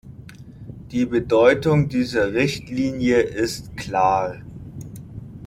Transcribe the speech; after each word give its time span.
Die 0.91 1.05
Bedeutung 1.05 1.87
dieser 1.87 2.33
Richtlinie 2.33 3.21
ist 3.21 3.77
klar. 3.77 4.39